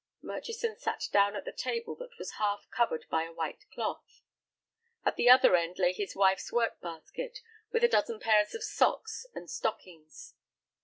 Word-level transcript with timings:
Murchison 0.23 0.75
sat 0.79 1.07
down 1.11 1.35
at 1.35 1.45
the 1.45 1.51
table 1.51 1.93
that 1.97 2.17
was 2.17 2.39
half 2.39 2.67
covered 2.71 3.05
by 3.11 3.23
a 3.23 3.31
white 3.31 3.65
cloth. 3.71 4.23
At 5.05 5.15
the 5.15 5.29
other 5.29 5.55
end 5.55 5.77
lay 5.77 5.93
his 5.93 6.15
wife's 6.15 6.51
work 6.51 6.81
basket, 6.81 7.37
with 7.71 7.83
a 7.83 7.87
dozen 7.87 8.19
pairs 8.19 8.55
of 8.55 8.63
socks 8.63 9.27
and 9.35 9.47
stockings. 9.47 10.33